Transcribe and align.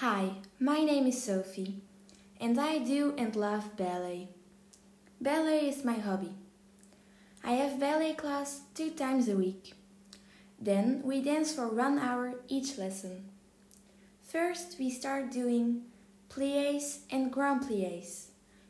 Hi, 0.00 0.30
my 0.60 0.84
name 0.84 1.08
is 1.08 1.20
Sophie, 1.20 1.82
and 2.40 2.56
I 2.60 2.78
do 2.78 3.16
and 3.18 3.34
love 3.34 3.76
ballet. 3.76 4.28
Ballet 5.20 5.68
is 5.68 5.84
my 5.84 5.94
hobby. 5.94 6.36
I 7.42 7.54
have 7.54 7.80
ballet 7.80 8.14
class 8.14 8.60
two 8.76 8.90
times 8.90 9.28
a 9.28 9.34
week. 9.34 9.74
Then 10.60 11.02
we 11.02 11.20
dance 11.20 11.52
for 11.52 11.66
one 11.66 11.98
hour 11.98 12.34
each 12.46 12.78
lesson. 12.78 13.24
First, 14.22 14.76
we 14.78 14.88
start 14.88 15.32
doing 15.32 15.86
pliés 16.30 16.98
and 17.10 17.32
grand 17.32 17.62
pliés. 17.62 18.26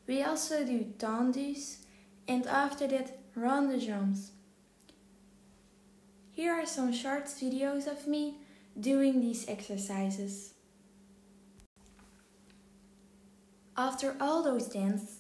We 0.07 0.23
also 0.23 0.65
do 0.65 0.95
tendus, 0.97 1.85
and 2.27 2.47
after 2.47 2.87
that, 2.87 3.19
rond 3.35 3.69
de 3.69 3.87
jambes. 3.87 4.31
Here 6.33 6.55
are 6.55 6.65
some 6.65 6.91
short 6.91 7.27
videos 7.27 7.87
of 7.87 8.07
me 8.07 8.39
doing 8.81 9.21
these 9.21 9.47
exercises. 9.47 10.55
After 13.79 14.17
all 14.21 14.43
those 14.43 14.67
dance 14.67 15.19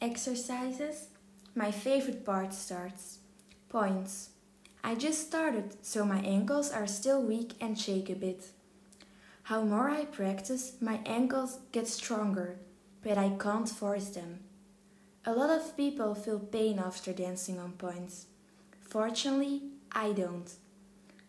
exercises, 0.00 1.08
my 1.54 1.70
favorite 1.70 2.24
part 2.24 2.54
starts. 2.54 3.18
Points. 3.68 4.30
I 4.82 4.94
just 4.94 5.26
started, 5.26 5.76
so 5.82 6.06
my 6.06 6.20
ankles 6.20 6.70
are 6.70 6.86
still 6.86 7.22
weak 7.22 7.52
and 7.60 7.78
shake 7.78 8.08
a 8.08 8.14
bit. 8.14 8.46
How 9.42 9.60
more 9.60 9.90
I 9.90 10.06
practice, 10.06 10.76
my 10.80 11.00
ankles 11.04 11.58
get 11.72 11.86
stronger, 11.88 12.56
but 13.02 13.18
I 13.18 13.36
can't 13.38 13.68
force 13.68 14.08
them. 14.08 14.38
A 15.26 15.34
lot 15.34 15.50
of 15.50 15.76
people 15.76 16.14
feel 16.14 16.38
pain 16.38 16.78
after 16.78 17.12
dancing 17.12 17.58
on 17.58 17.72
points. 17.72 18.28
Fortunately, 18.80 19.60
I 19.92 20.12
don't. 20.12 20.50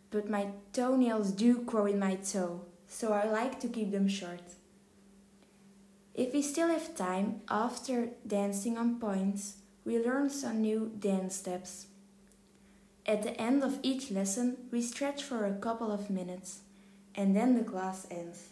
But 0.10 0.30
my 0.30 0.52
toenails 0.72 1.32
do 1.32 1.58
grow 1.64 1.86
in 1.86 2.00
my 2.00 2.16
toe, 2.16 2.62
so 2.88 3.12
I 3.12 3.26
like 3.26 3.60
to 3.60 3.68
keep 3.68 3.92
them 3.92 4.08
short. 4.08 4.56
If 6.24 6.32
we 6.32 6.42
still 6.42 6.70
have 6.70 6.96
time 6.96 7.42
after 7.50 8.12
dancing 8.26 8.78
on 8.78 8.98
points, 8.98 9.58
we 9.84 10.00
learn 10.00 10.30
some 10.30 10.62
new 10.62 10.90
dance 10.98 11.36
steps. 11.36 11.88
At 13.06 13.24
the 13.24 13.38
end 13.38 13.62
of 13.62 13.80
each 13.84 14.10
lesson, 14.10 14.56
we 14.72 14.82
stretch 14.82 15.22
for 15.22 15.46
a 15.46 15.60
couple 15.60 15.92
of 15.92 16.10
minutes, 16.10 16.62
and 17.14 17.36
then 17.36 17.56
the 17.56 17.70
class 17.70 18.08
ends. 18.10 18.48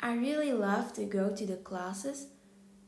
I 0.00 0.14
really 0.14 0.52
love 0.52 0.92
to 0.94 1.04
go 1.04 1.30
to 1.30 1.46
the 1.46 1.58
classes 1.58 2.26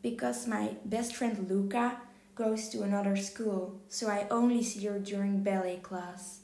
because 0.02 0.48
my 0.48 0.74
best 0.84 1.14
friend 1.14 1.48
Luca 1.48 1.98
goes 2.34 2.68
to 2.70 2.82
another 2.82 3.14
school, 3.14 3.80
so 3.88 4.08
I 4.08 4.26
only 4.28 4.64
see 4.64 4.84
her 4.86 4.98
during 4.98 5.44
ballet 5.44 5.76
class. 5.76 6.40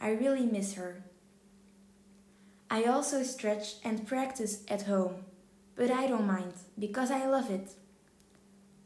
I 0.00 0.10
really 0.10 0.46
miss 0.46 0.74
her. 0.74 1.04
I 2.68 2.86
also 2.86 3.22
stretch 3.22 3.76
and 3.84 4.04
practice 4.04 4.64
at 4.66 4.82
home, 4.82 5.26
but 5.76 5.90
I 5.90 6.06
don't 6.06 6.26
mind 6.26 6.54
because 6.78 7.10
I 7.10 7.26
love 7.26 7.50
it. 7.50 7.72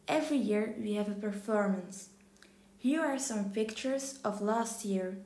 Every 0.06 0.38
year 0.38 0.74
we 0.80 0.94
have 0.94 1.08
a 1.08 1.14
performance. 1.14 2.08
Here 2.78 3.02
are 3.02 3.18
some 3.18 3.50
pictures 3.50 4.18
of 4.24 4.40
last 4.40 4.84
year. 4.84 5.18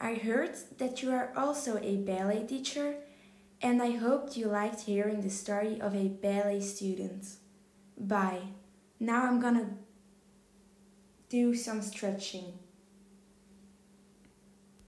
I 0.00 0.14
heard 0.14 0.56
that 0.78 1.02
you 1.02 1.12
are 1.12 1.32
also 1.36 1.78
a 1.78 1.96
ballet 1.96 2.44
teacher, 2.46 2.96
and 3.62 3.82
I 3.82 3.92
hoped 3.92 4.36
you 4.36 4.46
liked 4.46 4.82
hearing 4.82 5.20
the 5.20 5.30
story 5.30 5.80
of 5.80 5.94
a 5.94 6.08
ballet 6.08 6.60
student. 6.60 7.26
Bye. 7.98 8.42
Now 8.98 9.24
I'm 9.24 9.40
gonna 9.40 9.70
do 11.28 11.54
some 11.54 11.80
stretching. 11.82 12.58